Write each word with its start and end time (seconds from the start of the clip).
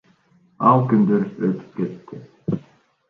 Ал 0.69 0.81
күндөр 0.93 1.27
өтүп 1.49 1.77
кетти. 1.79 2.59